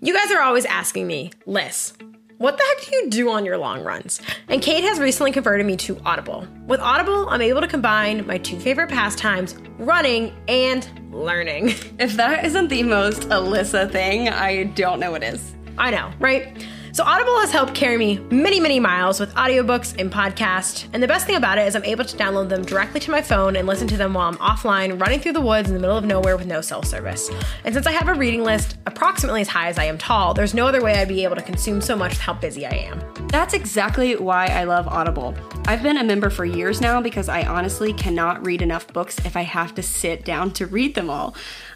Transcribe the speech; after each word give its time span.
You 0.00 0.14
guys 0.14 0.30
are 0.30 0.42
always 0.42 0.64
asking 0.64 1.08
me, 1.08 1.32
Lyss, 1.44 1.92
what 2.36 2.56
the 2.56 2.62
heck 2.62 2.86
do 2.86 2.94
you 2.94 3.10
do 3.10 3.30
on 3.30 3.44
your 3.44 3.58
long 3.58 3.82
runs? 3.82 4.20
And 4.46 4.62
Kait 4.62 4.82
has 4.84 5.00
recently 5.00 5.32
converted 5.32 5.66
me 5.66 5.76
to 5.78 6.00
Audible. 6.06 6.46
With 6.68 6.78
Audible, 6.78 7.28
I'm 7.28 7.42
able 7.42 7.60
to 7.62 7.66
combine 7.66 8.24
my 8.24 8.38
two 8.38 8.60
favorite 8.60 8.90
pastimes, 8.90 9.56
running 9.76 10.32
and 10.46 10.88
learning. 11.12 11.74
If 11.98 12.12
that 12.14 12.44
isn't 12.44 12.68
the 12.68 12.84
most 12.84 13.22
Alyssa 13.22 13.90
thing, 13.90 14.28
I 14.28 14.64
don't 14.76 15.00
know 15.00 15.10
what 15.10 15.24
is. 15.24 15.56
I 15.76 15.90
know, 15.90 16.12
right? 16.20 16.64
So 16.92 17.04
Audible 17.04 17.38
has 17.40 17.52
helped 17.52 17.74
carry 17.74 17.98
me 17.98 18.18
many, 18.30 18.60
many 18.60 18.80
miles 18.80 19.20
with 19.20 19.34
audiobooks 19.34 19.98
and 20.00 20.10
podcasts. 20.10 20.88
And 20.92 21.02
the 21.02 21.06
best 21.06 21.26
thing 21.26 21.36
about 21.36 21.58
it 21.58 21.66
is 21.66 21.76
I'm 21.76 21.84
able 21.84 22.04
to 22.04 22.16
download 22.16 22.48
them 22.48 22.64
directly 22.64 22.98
to 23.00 23.10
my 23.10 23.20
phone 23.20 23.56
and 23.56 23.66
listen 23.66 23.86
to 23.88 23.96
them 23.96 24.14
while 24.14 24.28
I'm 24.28 24.38
offline, 24.38 24.98
running 25.00 25.20
through 25.20 25.34
the 25.34 25.40
woods 25.40 25.68
in 25.68 25.74
the 25.74 25.80
middle 25.80 25.98
of 25.98 26.04
nowhere 26.04 26.36
with 26.36 26.46
no 26.46 26.60
cell 26.60 26.82
service. 26.82 27.30
And 27.64 27.74
since 27.74 27.86
I 27.86 27.92
have 27.92 28.08
a 28.08 28.14
reading 28.14 28.42
list 28.42 28.78
approximately 28.86 29.42
as 29.42 29.48
high 29.48 29.68
as 29.68 29.78
I 29.78 29.84
am 29.84 29.98
tall, 29.98 30.32
there's 30.32 30.54
no 30.54 30.66
other 30.66 30.82
way 30.82 30.94
I'd 30.94 31.08
be 31.08 31.24
able 31.24 31.36
to 31.36 31.42
consume 31.42 31.80
so 31.80 31.94
much 31.94 32.12
with 32.12 32.20
how 32.20 32.32
busy 32.32 32.64
I 32.64 32.74
am. 32.74 33.02
That's 33.28 33.52
exactly 33.52 34.16
why 34.16 34.46
I 34.46 34.64
love 34.64 34.88
Audible. 34.88 35.34
I've 35.66 35.82
been 35.82 35.98
a 35.98 36.04
member 36.04 36.30
for 36.30 36.46
years 36.46 36.80
now 36.80 37.02
because 37.02 37.28
I 37.28 37.42
honestly 37.42 37.92
cannot 37.92 38.46
read 38.46 38.62
enough 38.62 38.90
books 38.92 39.18
if 39.26 39.36
I 39.36 39.42
have 39.42 39.74
to 39.74 39.82
sit 39.82 40.24
down 40.24 40.52
to 40.52 40.66
read 40.66 40.94
them 40.94 41.10
all. 41.10 41.34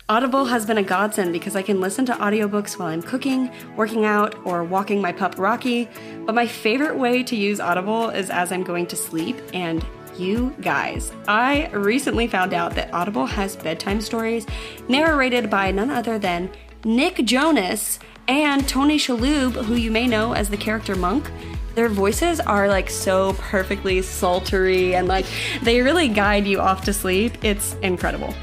Audible 0.09 0.47
has 0.47 0.66
been 0.66 0.79
a 0.79 0.83
godsend 0.83 1.33
because 1.33 1.55
I 1.55 1.62
can 1.62 1.80
listen 1.80 2.05
to 2.06 2.12
audiobooks 2.15 2.77
while 2.77 2.88
I'm 2.88 3.02
cooking, 3.02 3.52
working 3.77 4.05
out, 4.05 4.34
or 4.45 4.65
walking 4.65 5.01
my 5.01 5.12
pup 5.12 5.38
Rocky. 5.38 5.88
But 6.27 6.34
my 6.34 6.47
favorite 6.47 6.97
way 6.97 7.23
to 7.23 7.37
use 7.37 7.60
Audible 7.60 8.10
is 8.10 8.29
as 8.29 8.51
I'm 8.51 8.65
going 8.65 8.87
to 8.88 8.96
sleep. 8.96 9.37
And 9.55 9.87
you 10.19 10.55
guys, 10.60 11.12
I 11.29 11.69
recently 11.69 12.27
found 12.27 12.52
out 12.52 12.74
that 12.74 12.93
Audible 12.93 13.27
has 13.27 13.55
bedtime 13.55 14.01
stories 14.01 14.45
narrated 14.88 15.48
by 15.48 15.70
none 15.70 15.88
other 15.88 16.19
than 16.19 16.51
Nick 16.84 17.24
Jonas 17.24 18.01
and 18.27 18.69
Tony 18.69 18.98
Shalhoub, 18.98 19.65
who 19.65 19.77
you 19.77 19.93
may 19.93 20.09
know 20.09 20.32
as 20.32 20.51
the 20.51 20.57
character 20.57 20.96
Monk. 20.96 21.30
Their 21.77 21.88
voices 21.88 22.41
are 22.41 22.69
like 22.69 22.91
so 22.91 23.35
perfectly 23.35 24.02
sultry 24.02 24.96
and 24.96 25.07
like 25.07 25.26
they 25.63 25.80
really 25.80 26.09
guide 26.09 26.45
you 26.45 26.60
off 26.60 26.85
to 26.85 26.93
sleep. 26.93 27.45
It's 27.45 27.74
incredible. 27.82 28.35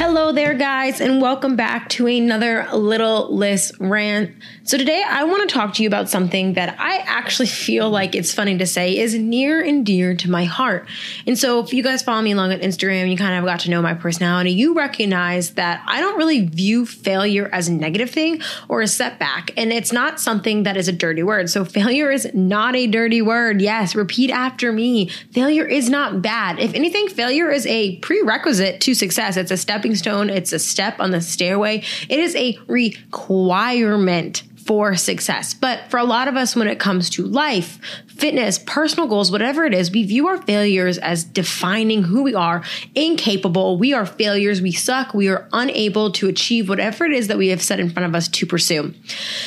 Hello 0.00 0.32
there, 0.32 0.54
guys, 0.54 0.98
and 1.02 1.20
welcome 1.20 1.56
back 1.56 1.90
to 1.90 2.06
another 2.06 2.66
Little 2.72 3.28
Lyss 3.36 3.70
rant. 3.78 4.34
So, 4.62 4.78
today 4.78 5.04
I 5.06 5.24
want 5.24 5.46
to 5.46 5.54
talk 5.54 5.74
to 5.74 5.82
you 5.82 5.88
about 5.90 6.08
something 6.08 6.54
that 6.54 6.74
I 6.80 7.04
actually 7.06 7.48
feel 7.48 7.90
like 7.90 8.14
it's 8.14 8.32
funny 8.32 8.56
to 8.56 8.66
say 8.66 8.96
is 8.96 9.14
near 9.14 9.62
and 9.62 9.84
dear 9.84 10.14
to 10.14 10.30
my 10.30 10.44
heart. 10.44 10.88
And 11.26 11.38
so, 11.38 11.60
if 11.60 11.74
you 11.74 11.82
guys 11.82 12.02
follow 12.02 12.22
me 12.22 12.32
along 12.32 12.50
on 12.50 12.60
Instagram, 12.60 13.10
you 13.10 13.18
kind 13.18 13.38
of 13.38 13.44
got 13.44 13.60
to 13.60 13.70
know 13.70 13.82
my 13.82 13.92
personality, 13.92 14.52
you 14.52 14.72
recognize 14.72 15.50
that 15.50 15.82
I 15.86 16.00
don't 16.00 16.16
really 16.16 16.46
view 16.46 16.86
failure 16.86 17.50
as 17.52 17.68
a 17.68 17.72
negative 17.72 18.08
thing 18.08 18.40
or 18.70 18.80
a 18.80 18.88
setback. 18.88 19.50
And 19.58 19.70
it's 19.70 19.92
not 19.92 20.18
something 20.18 20.62
that 20.62 20.78
is 20.78 20.88
a 20.88 20.92
dirty 20.92 21.22
word. 21.22 21.50
So, 21.50 21.62
failure 21.66 22.10
is 22.10 22.26
not 22.32 22.74
a 22.74 22.86
dirty 22.86 23.20
word. 23.20 23.60
Yes, 23.60 23.94
repeat 23.94 24.30
after 24.30 24.72
me. 24.72 25.08
Failure 25.32 25.66
is 25.66 25.90
not 25.90 26.22
bad. 26.22 26.58
If 26.58 26.72
anything, 26.72 27.08
failure 27.08 27.50
is 27.50 27.66
a 27.66 27.98
prerequisite 27.98 28.80
to 28.80 28.94
success, 28.94 29.36
it's 29.36 29.50
a 29.50 29.58
stepping 29.58 29.89
stone, 29.96 30.30
it's 30.30 30.52
a 30.52 30.58
step 30.58 31.00
on 31.00 31.10
the 31.10 31.20
stairway. 31.20 31.82
It 32.08 32.18
is 32.18 32.34
a 32.36 32.58
requirement 32.66 34.42
for 34.70 34.94
success. 34.94 35.52
But 35.52 35.90
for 35.90 35.98
a 35.98 36.04
lot 36.04 36.28
of 36.28 36.36
us, 36.36 36.54
when 36.54 36.68
it 36.68 36.78
comes 36.78 37.10
to 37.10 37.26
life, 37.26 37.80
fitness, 38.06 38.58
personal 38.58 39.08
goals, 39.08 39.32
whatever 39.32 39.64
it 39.64 39.74
is, 39.74 39.90
we 39.90 40.04
view 40.04 40.28
our 40.28 40.40
failures 40.42 40.98
as 40.98 41.24
defining 41.24 42.04
who 42.04 42.22
we 42.22 42.34
are, 42.34 42.62
incapable. 42.94 43.78
We 43.78 43.94
are 43.94 44.06
failures. 44.06 44.60
We 44.60 44.72
suck. 44.72 45.14
We 45.14 45.28
are 45.28 45.48
unable 45.52 46.12
to 46.12 46.28
achieve 46.28 46.68
whatever 46.68 47.04
it 47.04 47.12
is 47.12 47.28
that 47.28 47.38
we 47.38 47.48
have 47.48 47.62
set 47.62 47.80
in 47.80 47.90
front 47.90 48.06
of 48.06 48.14
us 48.14 48.28
to 48.28 48.46
pursue. 48.46 48.94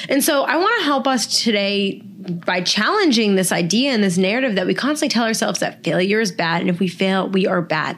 And 0.09 0.23
so 0.23 0.43
I 0.43 0.57
want 0.57 0.77
to 0.79 0.85
help 0.85 1.07
us 1.07 1.41
today 1.43 2.01
by 2.01 2.61
challenging 2.61 3.35
this 3.35 3.51
idea 3.51 3.91
and 3.91 4.03
this 4.03 4.17
narrative 4.17 4.55
that 4.55 4.65
we 4.65 4.73
constantly 4.73 5.13
tell 5.13 5.25
ourselves 5.25 5.59
that 5.59 5.83
failure 5.83 6.19
is 6.19 6.31
bad. 6.31 6.61
And 6.61 6.69
if 6.69 6.79
we 6.79 6.87
fail, 6.87 7.29
we 7.29 7.47
are 7.47 7.61
bad. 7.61 7.97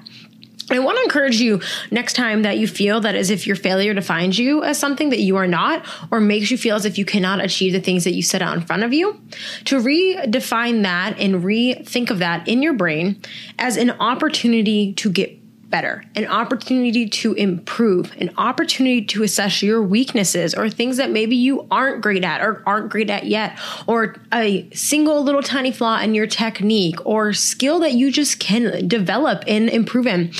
I 0.71 0.79
want 0.79 0.97
to 0.97 1.03
encourage 1.03 1.39
you 1.39 1.61
next 1.91 2.13
time 2.13 2.41
that 2.41 2.57
you 2.57 2.67
feel 2.67 3.01
that 3.01 3.13
as 3.15 3.29
if 3.29 3.45
your 3.45 3.55
failure 3.55 3.93
defines 3.93 4.39
you 4.39 4.63
as 4.63 4.79
something 4.79 5.09
that 5.09 5.19
you 5.19 5.35
are 5.35 5.47
not, 5.47 5.85
or 6.11 6.19
makes 6.19 6.49
you 6.49 6.57
feel 6.57 6.75
as 6.75 6.85
if 6.85 6.97
you 6.97 7.05
cannot 7.05 7.43
achieve 7.43 7.73
the 7.73 7.79
things 7.79 8.03
that 8.03 8.13
you 8.13 8.23
set 8.23 8.41
out 8.41 8.55
in 8.57 8.61
front 8.61 8.83
of 8.83 8.91
you, 8.91 9.21
to 9.65 9.79
redefine 9.79 10.83
that 10.83 11.19
and 11.19 11.43
rethink 11.43 12.09
of 12.09 12.19
that 12.19 12.47
in 12.47 12.63
your 12.63 12.73
brain 12.73 13.21
as 13.59 13.77
an 13.77 13.91
opportunity 13.91 14.93
to 14.93 15.11
get 15.11 15.39
better, 15.69 16.03
an 16.15 16.25
opportunity 16.27 17.07
to 17.07 17.33
improve, 17.33 18.11
an 18.19 18.31
opportunity 18.37 19.03
to 19.03 19.23
assess 19.23 19.61
your 19.61 19.81
weaknesses 19.81 20.53
or 20.53 20.69
things 20.69 20.97
that 20.97 21.11
maybe 21.11 21.35
you 21.35 21.67
aren't 21.71 22.01
great 22.01 22.23
at 22.23 22.41
or 22.41 22.63
aren't 22.65 22.89
great 22.89 23.09
at 23.09 23.25
yet, 23.25 23.59
or 23.87 24.15
a 24.33 24.69
single 24.71 25.23
little 25.23 25.41
tiny 25.41 25.71
flaw 25.71 25.99
in 25.99 26.15
your 26.15 26.27
technique 26.27 27.03
or 27.05 27.33
skill 27.33 27.79
that 27.79 27.93
you 27.93 28.11
just 28.11 28.39
can 28.39 28.87
develop 28.87 29.43
and 29.47 29.69
improve 29.69 30.07
in. 30.07 30.31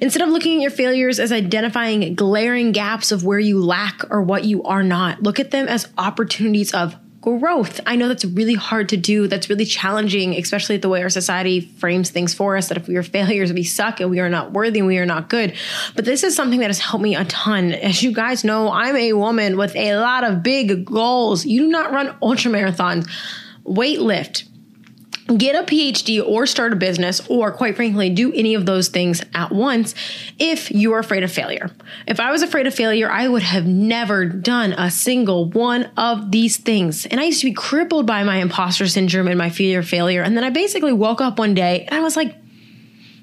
Instead 0.00 0.22
of 0.22 0.30
looking 0.30 0.56
at 0.56 0.62
your 0.62 0.70
failures 0.70 1.20
as 1.20 1.30
identifying 1.30 2.14
glaring 2.14 2.72
gaps 2.72 3.12
of 3.12 3.24
where 3.24 3.38
you 3.38 3.62
lack 3.62 4.02
or 4.10 4.20
what 4.20 4.44
you 4.44 4.62
are 4.64 4.82
not, 4.82 5.22
look 5.22 5.38
at 5.38 5.52
them 5.52 5.68
as 5.68 5.86
opportunities 5.96 6.74
of 6.74 6.96
growth. 7.22 7.80
I 7.86 7.96
know 7.96 8.08
that's 8.08 8.24
really 8.24 8.54
hard 8.54 8.90
to 8.90 8.96
do. 8.96 9.26
That's 9.28 9.48
really 9.48 9.64
challenging, 9.64 10.34
especially 10.34 10.76
the 10.76 10.88
way 10.88 11.02
our 11.02 11.08
society 11.08 11.60
frames 11.60 12.10
things 12.10 12.34
for 12.34 12.56
us 12.56 12.68
that 12.68 12.76
if 12.76 12.88
we 12.88 12.96
are 12.96 13.02
failures, 13.02 13.52
we 13.52 13.62
suck 13.62 14.00
and 14.00 14.10
we 14.10 14.20
are 14.20 14.28
not 14.28 14.52
worthy 14.52 14.80
and 14.80 14.88
we 14.88 14.98
are 14.98 15.06
not 15.06 15.30
good. 15.30 15.54
But 15.94 16.04
this 16.04 16.24
is 16.24 16.36
something 16.36 16.60
that 16.60 16.66
has 16.66 16.80
helped 16.80 17.02
me 17.02 17.14
a 17.14 17.24
ton. 17.24 17.72
As 17.72 18.02
you 18.02 18.12
guys 18.12 18.44
know, 18.44 18.70
I'm 18.70 18.96
a 18.96 19.12
woman 19.14 19.56
with 19.56 19.74
a 19.76 19.94
lot 19.96 20.24
of 20.24 20.42
big 20.42 20.84
goals. 20.84 21.46
You 21.46 21.60
do 21.60 21.68
not 21.68 21.92
run 21.92 22.14
ultra 22.20 22.50
marathons, 22.50 23.08
weight 23.64 24.00
lift, 24.00 24.44
get 25.28 25.54
a 25.54 25.62
PhD 25.62 26.24
or 26.26 26.46
start 26.46 26.72
a 26.72 26.76
business, 26.76 27.20
or 27.28 27.52
quite 27.52 27.76
frankly, 27.76 28.10
do 28.10 28.32
any 28.32 28.54
of 28.54 28.66
those 28.66 28.88
things 28.88 29.22
at 29.34 29.52
once 29.52 29.94
if 30.38 30.70
you 30.70 30.92
are 30.92 30.98
afraid 30.98 31.22
of 31.22 31.32
failure. 31.32 31.70
If 32.06 32.20
I 32.20 32.30
was 32.32 32.42
afraid 32.42 32.66
of 32.66 32.74
failure, 32.74 33.10
I 33.10 33.28
would 33.28 33.42
have 33.42 33.66
never 33.66 34.24
done 34.26 34.72
a 34.72 34.90
single 34.90 35.48
one 35.50 35.90
of 35.96 36.30
these 36.30 36.56
things. 36.56 37.06
And 37.06 37.20
I 37.20 37.24
used 37.24 37.40
to 37.40 37.46
be 37.46 37.54
crippled 37.54 38.06
by 38.06 38.24
my 38.24 38.36
imposter 38.38 38.88
syndrome 38.88 39.28
and 39.28 39.38
my 39.38 39.50
fear 39.50 39.80
of 39.80 39.88
failure. 39.88 40.22
And 40.22 40.36
then 40.36 40.44
I 40.44 40.50
basically 40.50 40.92
woke 40.92 41.20
up 41.20 41.38
one 41.38 41.54
day 41.54 41.86
and 41.86 41.94
I 41.94 42.02
was 42.02 42.16
like, 42.16 42.36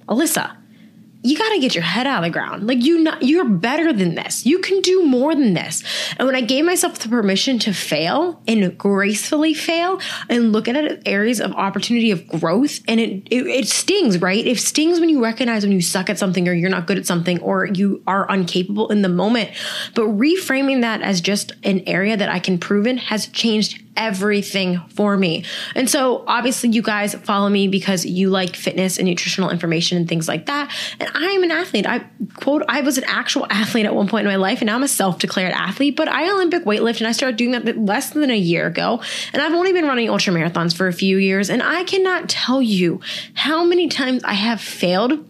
Alyssa, 0.07 0.55
you 1.21 1.37
got 1.37 1.49
to 1.49 1.59
get 1.59 1.75
your 1.75 1.83
head 1.83 2.07
out 2.07 2.23
of 2.23 2.23
the 2.23 2.29
ground. 2.29 2.65
Like 2.65 2.81
you 2.81 2.99
not 2.99 3.23
you're 3.23 3.47
better 3.47 3.91
than 3.91 4.15
this. 4.15 4.45
You 4.45 4.59
can 4.59 4.79
do 4.81 5.03
more 5.05 5.35
than 5.35 5.53
this. 5.53 5.83
And 6.17 6.25
when 6.25 6.35
I 6.35 6.41
gave 6.41 6.63
myself 6.63 6.99
the 6.99 7.09
permission 7.09 7.59
to 7.59 7.73
fail 7.73 8.41
and 8.47 8.77
gracefully 8.77 9.53
fail 9.53 9.99
and 10.29 10.53
look 10.53 10.69
at 10.69 10.77
it 10.77 11.01
areas 11.05 11.41
of 11.41 11.51
opportunity 11.53 12.11
of 12.11 12.25
growth 12.27 12.79
and 12.87 13.01
it, 13.01 13.27
it 13.29 13.47
it 13.47 13.67
stings, 13.67 14.21
right? 14.21 14.45
It 14.45 14.59
stings 14.59 15.01
when 15.01 15.09
you 15.09 15.21
recognize 15.21 15.63
when 15.63 15.73
you 15.73 15.81
suck 15.81 16.09
at 16.09 16.17
something 16.17 16.47
or 16.47 16.53
you're 16.53 16.69
not 16.69 16.87
good 16.87 16.97
at 16.97 17.05
something 17.05 17.41
or 17.41 17.65
you 17.65 18.01
are 18.07 18.25
incapable 18.29 18.89
in 18.89 19.01
the 19.01 19.09
moment. 19.09 19.49
But 19.95 20.05
reframing 20.05 20.81
that 20.81 21.01
as 21.01 21.19
just 21.19 21.51
an 21.63 21.81
area 21.85 22.15
that 22.15 22.29
I 22.29 22.39
can 22.39 22.57
prove 22.57 22.87
in 22.87 22.97
has 22.97 23.27
changed 23.27 23.83
everything 23.99 24.79
for 24.95 25.17
me. 25.17 25.43
And 25.75 25.89
so 25.89 26.23
obviously 26.25 26.69
you 26.69 26.81
guys 26.81 27.13
follow 27.13 27.49
me 27.49 27.67
because 27.67 28.05
you 28.05 28.29
like 28.29 28.55
fitness 28.55 28.97
and 28.97 29.05
nutritional 29.05 29.49
information 29.49 29.97
and 29.97 30.07
things 30.07 30.27
like 30.27 30.45
that. 30.45 30.73
And 30.99 31.11
I 31.13 31.25
am 31.25 31.43
an 31.43 31.51
athlete. 31.51 31.85
I 31.85 31.99
quote, 32.35 32.63
I 32.69 32.81
was 32.81 32.97
an 32.97 33.03
actual 33.03 33.45
athlete 33.49 33.85
at 33.85 33.93
one 33.93 34.07
point 34.07 34.25
in 34.25 34.31
my 34.31 34.37
life 34.37 34.61
and 34.61 34.67
now 34.67 34.75
I'm 34.75 34.83
a 34.83 34.87
self-declared 34.87 35.51
athlete, 35.51 35.97
but 35.97 36.07
I 36.07 36.31
Olympic 36.31 36.63
weightlift 36.63 36.99
and 36.99 37.07
I 37.07 37.11
started 37.11 37.35
doing 37.35 37.51
that 37.51 37.77
less 37.77 38.11
than 38.11 38.31
a 38.31 38.37
year 38.37 38.67
ago. 38.67 39.01
And 39.33 39.41
I've 39.41 39.53
only 39.53 39.73
been 39.73 39.85
running 39.85 40.09
ultra 40.09 40.33
marathons 40.33 40.75
for 40.75 40.87
a 40.87 40.93
few 40.93 41.17
years 41.17 41.49
and 41.49 41.61
I 41.61 41.83
cannot 41.83 42.29
tell 42.29 42.61
you 42.61 43.01
how 43.33 43.65
many 43.65 43.89
times 43.89 44.23
I 44.23 44.33
have 44.33 44.61
failed 44.61 45.28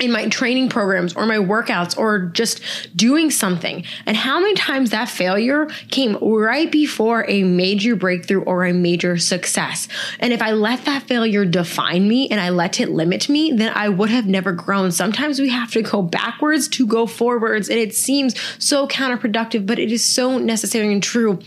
in 0.00 0.10
my 0.10 0.26
training 0.28 0.68
programs 0.68 1.14
or 1.14 1.26
my 1.26 1.36
workouts 1.36 1.96
or 1.96 2.18
just 2.18 2.60
doing 2.96 3.30
something. 3.30 3.84
And 4.06 4.16
how 4.16 4.40
many 4.40 4.54
times 4.54 4.90
that 4.90 5.08
failure 5.08 5.66
came 5.90 6.16
right 6.16 6.70
before 6.70 7.24
a 7.28 7.44
major 7.44 7.94
breakthrough 7.94 8.42
or 8.42 8.64
a 8.64 8.72
major 8.72 9.18
success. 9.18 9.88
And 10.18 10.32
if 10.32 10.40
I 10.40 10.52
let 10.52 10.86
that 10.86 11.04
failure 11.04 11.44
define 11.44 12.08
me 12.08 12.28
and 12.28 12.40
I 12.40 12.48
let 12.48 12.80
it 12.80 12.90
limit 12.90 13.28
me, 13.28 13.52
then 13.52 13.72
I 13.74 13.88
would 13.88 14.10
have 14.10 14.26
never 14.26 14.52
grown. 14.52 14.90
Sometimes 14.90 15.38
we 15.38 15.50
have 15.50 15.70
to 15.72 15.82
go 15.82 16.02
backwards 16.02 16.68
to 16.68 16.86
go 16.86 17.06
forwards. 17.06 17.68
And 17.68 17.78
it 17.78 17.94
seems 17.94 18.34
so 18.58 18.88
counterproductive, 18.88 19.66
but 19.66 19.78
it 19.78 19.92
is 19.92 20.04
so 20.04 20.38
necessary 20.38 20.92
and 20.92 21.02
true. 21.02 21.38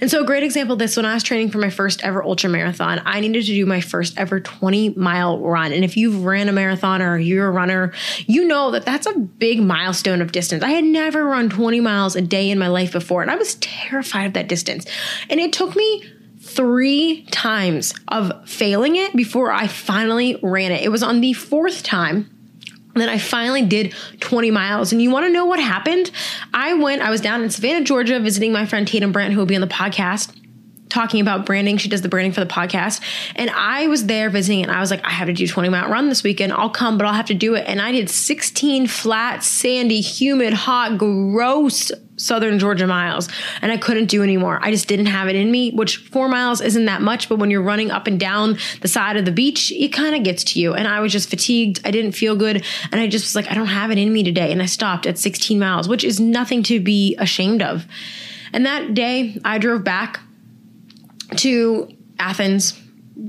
And 0.00 0.10
so 0.10 0.22
a 0.22 0.26
great 0.26 0.42
example 0.42 0.74
of 0.74 0.78
this, 0.78 0.96
when 0.96 1.06
I 1.06 1.14
was 1.14 1.22
training 1.22 1.50
for 1.50 1.58
my 1.58 1.70
first 1.70 2.04
ever 2.04 2.22
ultra 2.22 2.50
marathon, 2.50 3.00
I 3.06 3.20
needed 3.20 3.44
to 3.46 3.52
do 3.52 3.64
my 3.64 3.80
first 3.80 4.18
ever 4.18 4.40
20 4.40 4.90
mile 4.90 5.38
run. 5.38 5.72
And 5.72 5.84
if 5.84 5.96
you've 5.96 6.24
ran 6.24 6.48
a 6.48 6.52
marathon 6.52 7.00
or 7.00 7.16
you're 7.16 7.48
a 7.48 7.50
runner, 7.50 7.92
you 8.26 8.46
know 8.46 8.70
that 8.72 8.84
that's 8.84 9.06
a 9.06 9.18
big 9.18 9.60
milestone 9.60 10.22
of 10.22 10.32
distance. 10.32 10.62
I 10.62 10.70
had 10.70 10.84
never 10.84 11.24
run 11.24 11.48
20 11.48 11.80
miles 11.80 12.16
a 12.16 12.22
day 12.22 12.50
in 12.50 12.58
my 12.58 12.68
life 12.68 12.92
before, 12.92 13.22
and 13.22 13.30
I 13.30 13.36
was 13.36 13.54
terrified 13.56 14.26
of 14.26 14.32
that 14.34 14.48
distance. 14.48 14.86
And 15.28 15.40
it 15.40 15.52
took 15.52 15.74
me 15.76 16.04
three 16.40 17.24
times 17.30 17.94
of 18.08 18.48
failing 18.48 18.96
it 18.96 19.14
before 19.14 19.52
I 19.52 19.66
finally 19.66 20.38
ran 20.42 20.72
it. 20.72 20.82
It 20.82 20.90
was 20.90 21.02
on 21.02 21.20
the 21.20 21.32
fourth 21.32 21.82
time 21.82 22.28
that 22.94 23.08
I 23.08 23.18
finally 23.18 23.62
did 23.62 23.94
20 24.20 24.50
miles. 24.50 24.92
And 24.92 25.00
you 25.00 25.10
want 25.10 25.24
to 25.26 25.32
know 25.32 25.46
what 25.46 25.60
happened? 25.60 26.10
I 26.52 26.74
went, 26.74 27.00
I 27.00 27.10
was 27.10 27.20
down 27.22 27.42
in 27.42 27.48
Savannah, 27.48 27.84
Georgia, 27.84 28.20
visiting 28.20 28.52
my 28.52 28.66
friend 28.66 28.86
Tatum 28.86 29.12
Brandt, 29.12 29.32
who 29.32 29.38
will 29.38 29.46
be 29.46 29.54
on 29.54 29.62
the 29.62 29.66
podcast 29.66 30.36
talking 30.92 31.20
about 31.20 31.46
branding. 31.46 31.78
She 31.78 31.88
does 31.88 32.02
the 32.02 32.08
branding 32.08 32.32
for 32.32 32.40
the 32.40 32.46
podcast. 32.46 33.00
And 33.34 33.50
I 33.50 33.86
was 33.88 34.06
there 34.06 34.30
visiting 34.30 34.62
and 34.62 34.70
I 34.70 34.80
was 34.80 34.90
like, 34.90 35.04
I 35.04 35.10
have 35.10 35.26
to 35.26 35.32
do 35.32 35.46
20 35.46 35.68
mile 35.68 35.88
run 35.88 36.08
this 36.08 36.22
weekend. 36.22 36.52
I'll 36.52 36.70
come, 36.70 36.98
but 36.98 37.06
I'll 37.06 37.14
have 37.14 37.26
to 37.26 37.34
do 37.34 37.54
it. 37.54 37.64
And 37.66 37.80
I 37.80 37.92
did 37.92 38.10
16 38.10 38.86
flat, 38.86 39.42
sandy, 39.42 40.00
humid, 40.00 40.52
hot, 40.52 40.98
gross 40.98 41.90
southern 42.16 42.58
Georgia 42.58 42.86
miles 42.86 43.28
and 43.62 43.72
I 43.72 43.76
couldn't 43.76 44.06
do 44.06 44.22
anymore. 44.22 44.60
I 44.62 44.70
just 44.70 44.86
didn't 44.86 45.06
have 45.06 45.28
it 45.28 45.34
in 45.34 45.50
me, 45.50 45.72
which 45.72 45.96
four 45.96 46.28
miles 46.28 46.60
isn't 46.60 46.84
that 46.84 47.02
much, 47.02 47.28
but 47.28 47.38
when 47.38 47.50
you're 47.50 47.62
running 47.62 47.90
up 47.90 48.06
and 48.06 48.20
down 48.20 48.58
the 48.80 48.88
side 48.88 49.16
of 49.16 49.24
the 49.24 49.32
beach, 49.32 49.72
it 49.72 49.88
kind 49.88 50.14
of 50.14 50.22
gets 50.22 50.44
to 50.44 50.60
you. 50.60 50.74
And 50.74 50.86
I 50.86 51.00
was 51.00 51.10
just 51.10 51.30
fatigued. 51.30 51.80
I 51.84 51.90
didn't 51.90 52.12
feel 52.12 52.36
good. 52.36 52.64
And 52.92 53.00
I 53.00 53.08
just 53.08 53.24
was 53.24 53.34
like, 53.34 53.50
I 53.50 53.54
don't 53.54 53.66
have 53.66 53.90
it 53.90 53.98
in 53.98 54.12
me 54.12 54.22
today. 54.22 54.52
And 54.52 54.62
I 54.62 54.66
stopped 54.66 55.06
at 55.06 55.18
16 55.18 55.58
miles, 55.58 55.88
which 55.88 56.04
is 56.04 56.20
nothing 56.20 56.62
to 56.64 56.80
be 56.80 57.16
ashamed 57.16 57.62
of. 57.62 57.86
And 58.52 58.66
that 58.66 58.94
day 58.94 59.38
I 59.44 59.58
drove 59.58 59.82
back 59.82 60.20
to 61.38 61.88
Athens 62.18 62.78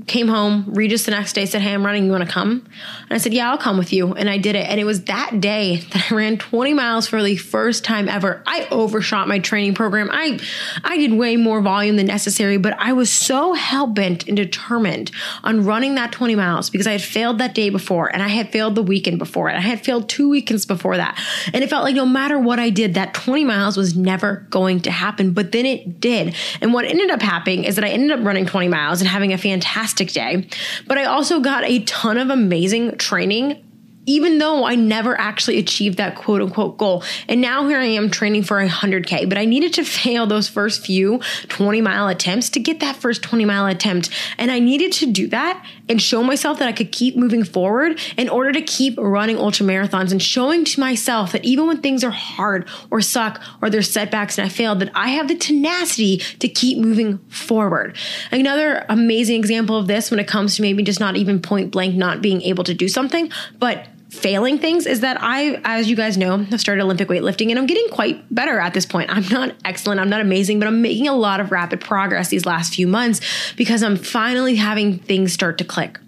came 0.06 0.28
home. 0.28 0.64
Regis 0.68 1.04
the 1.04 1.10
next 1.10 1.34
day 1.34 1.46
said, 1.46 1.60
Hey, 1.60 1.72
I'm 1.72 1.84
running. 1.84 2.04
You 2.04 2.10
want 2.10 2.24
to 2.24 2.30
come? 2.30 2.66
And 3.02 3.12
I 3.12 3.18
said, 3.18 3.34
Yeah, 3.34 3.50
I'll 3.50 3.58
come 3.58 3.78
with 3.78 3.92
you. 3.92 4.12
And 4.14 4.28
I 4.30 4.38
did 4.38 4.56
it. 4.56 4.68
And 4.68 4.80
it 4.80 4.84
was 4.84 5.04
that 5.04 5.40
day 5.40 5.76
that 5.92 6.10
I 6.10 6.14
ran 6.14 6.38
20 6.38 6.74
miles 6.74 7.06
for 7.06 7.22
the 7.22 7.36
first 7.36 7.84
time 7.84 8.08
ever. 8.08 8.42
I 8.46 8.66
overshot 8.70 9.28
my 9.28 9.38
training 9.38 9.74
program. 9.74 10.08
I, 10.10 10.38
I 10.82 10.96
did 10.96 11.12
way 11.12 11.36
more 11.36 11.60
volume 11.60 11.96
than 11.96 12.06
necessary, 12.06 12.56
but 12.56 12.74
I 12.78 12.92
was 12.92 13.10
so 13.10 13.52
hell 13.52 13.86
bent 13.86 14.26
and 14.26 14.36
determined 14.36 15.10
on 15.42 15.64
running 15.64 15.94
that 15.96 16.12
20 16.12 16.34
miles 16.34 16.70
because 16.70 16.86
I 16.86 16.92
had 16.92 17.02
failed 17.02 17.38
that 17.38 17.54
day 17.54 17.70
before 17.70 18.12
and 18.12 18.22
I 18.22 18.28
had 18.28 18.50
failed 18.50 18.74
the 18.74 18.82
weekend 18.82 19.18
before 19.18 19.48
and 19.48 19.58
I 19.58 19.62
had 19.62 19.84
failed 19.84 20.08
two 20.08 20.28
weekends 20.28 20.66
before 20.66 20.96
that. 20.96 21.20
And 21.52 21.62
it 21.62 21.70
felt 21.70 21.84
like 21.84 21.94
no 21.94 22.06
matter 22.06 22.38
what 22.38 22.58
I 22.58 22.70
did, 22.70 22.94
that 22.94 23.14
20 23.14 23.44
miles 23.44 23.76
was 23.76 23.94
never 23.94 24.46
going 24.50 24.80
to 24.80 24.90
happen. 24.90 25.32
But 25.32 25.52
then 25.52 25.66
it 25.66 26.00
did. 26.00 26.34
And 26.60 26.72
what 26.72 26.84
ended 26.84 27.10
up 27.10 27.22
happening 27.22 27.64
is 27.64 27.76
that 27.76 27.84
I 27.84 27.88
ended 27.88 28.18
up 28.18 28.24
running 28.24 28.46
20 28.46 28.68
miles 28.68 29.00
and 29.00 29.08
having 29.08 29.32
a 29.32 29.38
fantastic 29.38 29.73
fantastic 29.74 30.12
day. 30.12 30.46
But 30.86 30.98
I 30.98 31.04
also 31.04 31.40
got 31.40 31.64
a 31.64 31.80
ton 31.80 32.18
of 32.18 32.30
amazing 32.30 32.96
training 32.96 33.62
even 34.06 34.38
though 34.38 34.64
I 34.64 34.74
never 34.74 35.18
actually 35.18 35.58
achieved 35.58 35.98
that 35.98 36.16
quote 36.16 36.42
unquote 36.42 36.78
goal. 36.78 37.02
And 37.28 37.40
now 37.40 37.68
here 37.68 37.78
I 37.78 37.84
am 37.84 38.10
training 38.10 38.44
for 38.44 38.60
a 38.60 38.68
100K, 38.68 39.28
but 39.28 39.38
I 39.38 39.44
needed 39.44 39.74
to 39.74 39.84
fail 39.84 40.26
those 40.26 40.48
first 40.48 40.84
few 40.84 41.20
20 41.48 41.80
mile 41.80 42.08
attempts 42.08 42.50
to 42.50 42.60
get 42.60 42.80
that 42.80 42.96
first 42.96 43.22
20 43.22 43.44
mile 43.44 43.66
attempt. 43.66 44.10
And 44.38 44.50
I 44.50 44.58
needed 44.58 44.92
to 44.92 45.06
do 45.06 45.26
that 45.28 45.64
and 45.88 46.00
show 46.00 46.22
myself 46.22 46.58
that 46.58 46.68
I 46.68 46.72
could 46.72 46.92
keep 46.92 47.16
moving 47.16 47.44
forward 47.44 48.00
in 48.16 48.28
order 48.28 48.52
to 48.52 48.62
keep 48.62 48.98
running 48.98 49.36
ultra 49.38 49.66
marathons 49.66 50.12
and 50.12 50.22
showing 50.22 50.64
to 50.64 50.80
myself 50.80 51.32
that 51.32 51.44
even 51.44 51.66
when 51.66 51.80
things 51.80 52.02
are 52.04 52.10
hard 52.10 52.68
or 52.90 53.00
suck 53.00 53.42
or 53.60 53.70
there's 53.70 53.90
setbacks 53.90 54.38
and 54.38 54.46
I 54.46 54.48
failed, 54.48 54.80
that 54.80 54.90
I 54.94 55.08
have 55.10 55.28
the 55.28 55.34
tenacity 55.34 56.18
to 56.38 56.48
keep 56.48 56.78
moving 56.78 57.18
forward. 57.28 57.96
Another 58.30 58.84
amazing 58.88 59.36
example 59.36 59.76
of 59.76 59.86
this 59.86 60.10
when 60.10 60.20
it 60.20 60.26
comes 60.26 60.56
to 60.56 60.62
maybe 60.62 60.82
just 60.82 61.00
not 61.00 61.16
even 61.16 61.40
point 61.40 61.70
blank 61.70 61.94
not 61.94 62.22
being 62.22 62.42
able 62.42 62.64
to 62.64 62.74
do 62.74 62.88
something, 62.88 63.30
but 63.58 63.88
failing 64.14 64.58
things 64.58 64.86
is 64.86 65.00
that 65.00 65.18
I, 65.20 65.60
as 65.64 65.88
you 65.88 65.96
guys 65.96 66.16
know, 66.16 66.38
have 66.38 66.60
started 66.60 66.82
Olympic 66.82 67.08
weightlifting 67.08 67.50
and 67.50 67.58
I'm 67.58 67.66
getting 67.66 67.88
quite 67.90 68.32
better 68.34 68.58
at 68.58 68.74
this 68.74 68.86
point. 68.86 69.10
I'm 69.10 69.26
not 69.28 69.54
excellent, 69.64 70.00
I'm 70.00 70.08
not 70.08 70.20
amazing, 70.20 70.58
but 70.58 70.68
I'm 70.68 70.82
making 70.82 71.08
a 71.08 71.14
lot 71.14 71.40
of 71.40 71.50
rapid 71.50 71.80
progress 71.80 72.28
these 72.28 72.46
last 72.46 72.74
few 72.74 72.86
months 72.86 73.20
because 73.56 73.82
I'm 73.82 73.96
finally 73.96 74.56
having 74.56 74.98
things 74.98 75.32
start 75.32 75.58
to 75.58 75.64
click. 75.64 75.98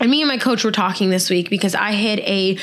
And 0.00 0.10
me 0.10 0.22
and 0.22 0.28
my 0.28 0.38
coach 0.38 0.64
were 0.64 0.72
talking 0.72 1.10
this 1.10 1.30
week 1.30 1.50
because 1.50 1.74
I 1.74 1.92
hit 1.92 2.20
a 2.20 2.58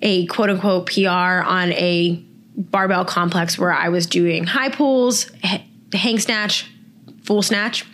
a 0.00 0.26
quote 0.26 0.50
unquote 0.50 0.86
PR 0.86 1.08
on 1.08 1.72
a 1.72 2.22
barbell 2.56 3.04
complex 3.04 3.58
where 3.58 3.72
I 3.72 3.88
was 3.88 4.06
doing 4.06 4.44
high 4.44 4.68
pulls, 4.68 5.30
hang 5.92 6.18
snatch, 6.18 6.66
full 7.28 7.42
snatch. 7.42 7.84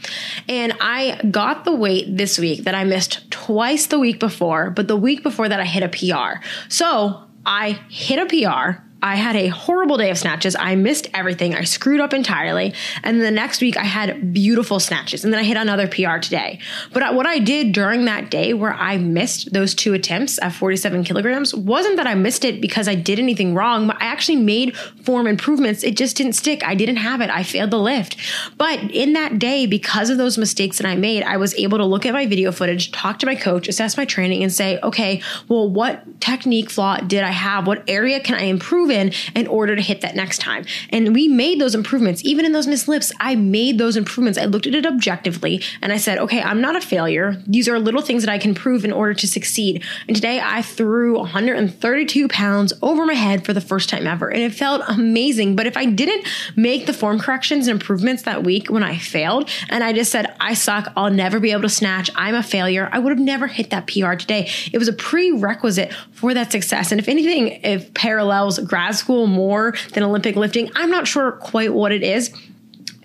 And 0.49 0.75
I 0.81 1.21
got 1.29 1.65
the 1.65 1.75
weight 1.75 2.17
this 2.17 2.39
week 2.39 2.63
that 2.63 2.75
I 2.77 2.85
missed 2.85 3.29
twice 3.33 3.89
the 3.89 3.99
week 3.99 4.21
before, 4.21 4.71
but 4.71 4.87
the 4.87 4.97
week 4.97 5.25
before 5.25 5.49
that 5.49 5.59
I 5.59 5.65
hit 5.65 5.83
a 5.83 5.89
PR. 5.89 6.41
So 6.69 7.21
I 7.45 7.73
hit 7.91 8.21
a 8.21 8.27
PR 8.27 8.84
I 9.05 9.17
had 9.17 9.37
a 9.37 9.49
horrible 9.49 9.99
day 9.99 10.09
of 10.09 10.17
snatches. 10.17 10.57
I 10.59 10.77
missed 10.77 11.09
everything. 11.13 11.55
I 11.55 11.65
screwed 11.65 12.01
up 12.01 12.15
entirely. 12.15 12.73
And 13.03 13.21
the 13.21 13.31
next 13.31 13.61
week 13.61 13.77
I 13.77 13.85
had 13.85 14.33
beautiful 14.33 14.81
snatches. 14.81 15.25
And 15.25 15.33
then 15.33 15.39
I 15.39 15.45
hit 15.45 15.59
another 15.59 15.87
PR 15.87 16.17
today. 16.17 16.59
But 16.91 17.15
what 17.15 17.27
I 17.27 17.39
did 17.39 17.73
during 17.73 18.07
that 18.07 18.31
day 18.31 18.55
where 18.55 18.73
I 18.73 18.97
missed 18.97 19.53
those 19.53 19.75
two 19.75 19.93
attempts 19.93 20.39
at 20.41 20.55
47 20.55 21.05
kilograms 21.05 21.55
wasn't 21.55 21.97
that 21.97 22.07
I 22.07 22.15
missed 22.15 22.47
it 22.47 22.63
because 22.63 22.89
I 22.89 22.95
did 22.95 23.19
anything 23.19 23.55
wrong. 23.55 23.91
I 23.91 24.07
actually 24.07 24.37
made 24.37 24.75
form 24.75 25.27
improvements. 25.27 25.85
It 25.85 25.99
just 25.99 26.17
didn't 26.17 26.33
stick. 26.33 26.65
I 26.65 26.75
didn't 26.75 26.97
have 26.97 27.21
it. 27.21 27.29
I 27.29 27.43
failed 27.43 27.73
the 27.73 27.79
lift. 27.79 28.17
But 28.57 28.79
in 28.91 29.13
that 29.13 29.39
day, 29.39 29.67
because 29.67 30.09
of 30.09 30.17
those 30.17 30.39
mistakes 30.39 30.79
that 30.79 30.87
I 30.87 30.97
made, 30.97 31.25
I 31.25 31.37
was 31.37 31.55
able 31.57 31.77
to 31.77 31.85
look 31.85 32.07
at 32.07 32.15
my 32.15 32.25
video 32.25 32.53
footage, 32.53 32.91
talk 32.91 33.19
to 33.19 33.27
my 33.27 33.35
coach, 33.35 33.69
assess 33.69 33.99
my 33.99 34.07
training, 34.07 34.43
and 34.43 34.51
say, 34.51 34.81
okay, 34.83 35.21
well, 35.49 35.69
what 35.69 36.23
technique 36.23 36.71
flaw 36.71 36.97
did 36.97 37.23
I 37.23 37.33
have? 37.33 37.67
What 37.67 37.85
area 37.87 38.19
can 38.19 38.35
I 38.37 38.45
improve 38.45 38.94
in 38.95 39.13
in 39.35 39.47
order 39.47 39.77
to 39.77 39.83
hit 39.83 40.01
that 40.01 40.17
next 40.17 40.39
time. 40.39 40.65
And 40.91 41.15
we 41.15 41.29
made 41.29 41.61
those 41.61 41.75
improvements. 41.75 42.25
Even 42.25 42.47
in 42.47 42.53
those 42.53 42.67
missed 42.67 42.89
lips, 42.89 43.13
I 43.21 43.35
made 43.35 43.79
those 43.79 43.97
improvements. 43.97 44.39
I 44.39 44.47
looked 44.47 44.67
at 44.67 44.75
it 44.75 44.87
objectively 44.87 45.63
and 45.83 45.93
I 45.93 45.99
said, 45.99 46.19
okay, 46.19 46.41
I'm 46.41 46.61
not 46.61 46.77
a 46.77 46.81
failure. 46.81 47.43
These 47.47 47.69
are 47.69 47.79
little 47.79 48.01
things 48.01 48.25
that 48.25 48.33
I 48.33 48.39
can 48.39 48.55
prove 48.55 48.85
in 48.85 48.93
order 48.93 49.15
to 49.15 49.27
succeed. 49.27 49.85
And 50.07 50.17
today 50.17 50.41
I 50.43 50.63
threw 50.63 51.19
132 51.19 52.29
pounds 52.29 52.73
over 52.81 53.05
my 53.05 53.15
head 53.15 53.45
for 53.45 53.53
the 53.53 53.61
first 53.61 53.89
time 53.89 54.07
ever. 54.07 54.29
And 54.29 54.43
it 54.43 54.55
felt 54.55 54.83
amazing. 54.89 55.57
But 55.57 55.67
if 55.67 55.77
I 55.77 55.87
didn't 55.87 56.27
make 56.57 56.87
the 56.87 56.93
form 56.93 57.19
corrections 57.19 57.67
and 57.67 57.75
improvements 57.75 58.23
that 58.23 58.45
week 58.45 58.71
when 58.71 58.83
I 58.83 58.97
failed 58.97 59.51
and 59.69 59.83
I 59.83 59.93
just 59.93 60.13
said, 60.13 60.35
I 60.41 60.55
suck, 60.55 60.93
I'll 60.97 61.11
never 61.11 61.41
be 61.41 61.51
able 61.53 61.63
to 61.63 61.69
snatch, 61.69 62.11
I'm 62.15 62.35
a 62.35 62.43
failure, 62.43 62.89
I 62.93 62.99
would 62.99 63.11
have 63.11 63.19
never 63.19 63.47
hit 63.47 63.71
that 63.71 63.87
PR 63.87 64.15
today. 64.15 64.49
It 64.73 64.79
was 64.79 64.89
a 64.89 64.93
prerequisite 64.93 65.93
for 66.13 66.35
that 66.35 66.53
success. 66.53 66.93
And 66.93 67.01
if 67.01 67.09
anything, 67.09 67.49
if 67.65 67.93
parallels 67.95 68.59
grad 68.85 68.97
school 68.97 69.27
more 69.27 69.75
than 69.93 70.03
Olympic 70.03 70.37
lifting, 70.37 70.71
I'm 70.75 70.91
not 70.91 71.09
sure 71.09 71.33
quite 71.33 71.73
what 71.73 71.91
it 71.91 72.03
is. 72.03 72.35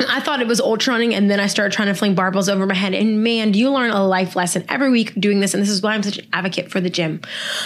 I 0.09 0.19
thought 0.21 0.41
it 0.41 0.47
was 0.47 0.61
ultra 0.61 0.93
running, 0.93 1.13
and 1.13 1.29
then 1.29 1.39
I 1.39 1.47
started 1.47 1.73
trying 1.73 1.89
to 1.89 1.93
fling 1.93 2.15
barbells 2.15 2.51
over 2.51 2.65
my 2.65 2.73
head. 2.73 2.93
And 2.93 3.23
man, 3.23 3.51
do 3.51 3.59
you 3.59 3.69
learn 3.69 3.91
a 3.91 4.05
life 4.05 4.35
lesson 4.35 4.63
every 4.69 4.89
week 4.89 5.13
doing 5.19 5.39
this? 5.39 5.53
And 5.53 5.61
this 5.61 5.69
is 5.69 5.81
why 5.81 5.93
I'm 5.93 6.03
such 6.03 6.19
an 6.19 6.27
advocate 6.31 6.71
for 6.71 6.79
the 6.79 6.89
gym. 6.89 7.21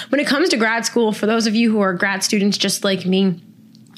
When 0.10 0.20
it 0.20 0.27
comes 0.27 0.50
to 0.50 0.58
grad 0.58 0.86
school, 0.86 1.12
for 1.12 1.25
those 1.25 1.48
of 1.48 1.55
you 1.55 1.72
who 1.72 1.79
are 1.82 1.93
grad 1.93 2.24
students 2.24 2.58
just 2.58 2.84
like 2.84 3.05
me, 3.05 3.41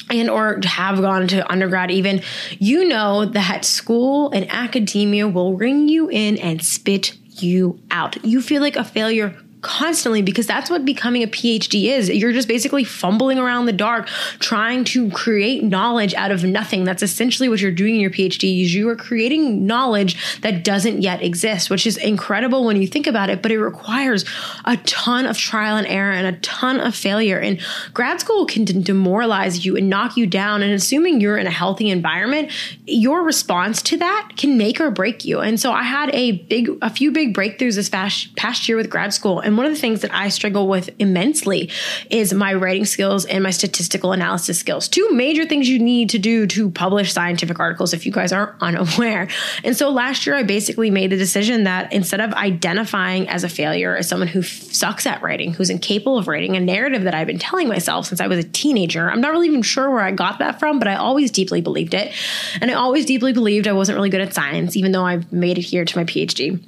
and 0.10 0.30
or 0.30 0.60
have 0.64 1.00
gone 1.02 1.28
to 1.30 1.50
undergrad 1.52 1.90
even 1.90 2.22
you 2.60 2.88
know 2.88 3.26
that 3.26 3.66
school 3.66 4.30
and 4.32 4.46
academia 4.52 5.28
will 5.28 5.56
ring 5.56 5.90
you 5.90 6.10
in 6.10 6.38
and 6.38 6.64
spit 6.64 7.18
you 7.42 7.80
out 7.90 8.24
you 8.24 8.40
feel 8.40 8.62
like 8.62 8.76
a 8.76 8.84
failure 8.84 9.36
constantly 9.66 10.22
because 10.22 10.46
that's 10.46 10.70
what 10.70 10.86
becoming 10.86 11.24
a 11.24 11.28
PhD 11.28 11.86
is. 11.90 12.08
You're 12.08 12.32
just 12.32 12.48
basically 12.48 12.84
fumbling 12.84 13.40
around 13.40 13.66
the 13.66 13.74
dark 13.74 14.08
trying 14.38 14.84
to 14.86 15.10
create 15.10 15.64
knowledge 15.64 16.14
out 16.14 16.30
of 16.30 16.44
nothing. 16.44 16.84
That's 16.84 17.02
essentially 17.02 17.50
what 17.50 17.60
you're 17.60 17.72
doing 17.72 17.96
in 17.96 18.00
your 18.00 18.12
PhD 18.12 18.62
is 18.62 18.76
you 18.76 18.88
are 18.90 18.96
creating 18.96 19.66
knowledge 19.66 20.40
that 20.42 20.64
doesn't 20.64 21.02
yet 21.02 21.24
exist, 21.24 21.72
which 21.72 21.88
is 21.88 21.98
incredible 21.98 22.64
when 22.64 22.80
you 22.80 22.86
think 22.86 23.08
about 23.08 23.32
it, 23.32 23.42
but 23.42 23.52
it 23.52 23.60
requires 23.60 24.24
a 24.66 24.78
ton 24.78 25.26
of 25.26 25.36
trial 25.36 25.78
and 25.78 25.88
error 25.88 26.12
and 26.12 26.28
a 26.28 26.40
ton 26.42 26.80
of 26.80 26.94
failure. 26.94 27.40
And 27.40 27.60
grad 27.92 28.20
school 28.20 28.46
can 28.46 28.66
demoralize 28.66 29.66
you 29.66 29.76
and 29.76 29.90
knock 29.90 30.16
you 30.16 30.28
down. 30.28 30.62
And 30.62 30.74
assuming 30.74 31.22
you're 31.22 31.38
in 31.38 31.48
a 31.48 31.52
healthy 31.52 31.90
environment, 31.90 32.52
your 32.86 33.24
response 33.24 33.82
to 33.82 33.98
that 33.98 34.34
can 34.38 34.60
make 34.60 34.80
or 34.80 34.92
break 34.92 35.26
you. 35.26 35.40
And 35.40 35.60
so 35.60 35.72
I 35.72 35.82
had 35.82 36.14
a 36.14 36.34
big, 36.34 36.70
a 36.84 36.92
few 36.92 37.12
big 37.12 37.36
breakthroughs 37.36 37.78
this 37.78 37.90
past, 37.90 38.36
past 38.36 38.70
year 38.70 38.78
with 38.78 38.92
grad 38.92 39.12
school. 39.12 39.40
And 39.40 39.55
one 39.58 39.66
of 39.66 39.74
the 39.74 39.80
things 39.80 40.02
that 40.02 40.14
I 40.14 40.30
struggle 40.30 40.68
with 40.68 40.90
immensely 41.00 41.70
is 42.10 42.34
my 42.34 42.54
writing 42.54 42.86
skills 42.86 43.26
and 43.26 43.44
my 43.44 43.50
statistical 43.50 44.12
analysis 44.12 44.60
skills. 44.60 44.88
Two 44.88 45.10
major 45.12 45.46
things 45.46 45.70
you 45.70 45.80
need 45.80 46.10
to 46.12 46.20
do 46.20 46.48
to 46.48 46.70
publish 46.72 47.14
scientific 47.14 47.60
articles 47.60 47.94
if 47.94 48.06
you 48.06 48.12
guys 48.12 48.32
are 48.32 48.56
unaware. 48.62 49.28
And 49.64 49.76
so 49.76 49.90
last 49.90 50.26
year 50.26 50.36
I 50.36 50.44
basically 50.44 50.90
made 50.90 51.12
the 51.12 51.18
decision 51.18 51.64
that 51.64 51.92
instead 51.94 52.22
of 52.22 52.34
identifying 52.34 53.28
as 53.30 53.44
a 53.44 53.50
failure 53.50 53.96
as 53.96 54.08
someone 54.08 54.28
who 54.28 54.42
sucks 54.42 55.06
at 55.06 55.22
writing, 55.22 55.54
who's 55.54 55.70
incapable 55.70 56.18
of 56.18 56.28
writing, 56.28 56.56
a 56.56 56.60
narrative 56.60 57.04
that 57.04 57.14
I've 57.14 57.28
been 57.28 57.40
telling 57.40 57.68
myself 57.68 58.06
since 58.08 58.22
I 58.22 58.28
was 58.28 58.40
a 58.40 58.48
teenager. 58.48 59.10
I'm 59.10 59.22
not 59.22 59.32
really 59.32 59.48
even 59.48 59.62
sure 59.62 59.90
where 59.90 60.02
I 60.02 60.12
got 60.12 60.40
that 60.40 60.60
from, 60.60 60.80
but 60.80 60.88
I 60.88 60.96
always 60.96 61.32
deeply 61.32 61.62
believed 61.62 61.94
it. 61.94 62.14
And 62.62 62.70
I 62.70 62.74
always 62.74 63.06
deeply 63.06 63.34
believed 63.34 63.68
I 63.68 63.74
wasn't 63.74 63.96
really 63.96 64.10
good 64.10 64.22
at 64.22 64.34
science, 64.34 64.76
even 64.76 64.92
though 64.92 65.06
I've 65.06 65.32
made 65.32 65.58
it 65.58 65.64
here 65.64 65.86
to 65.86 65.98
my 65.98 66.04
PhD. 66.04 66.64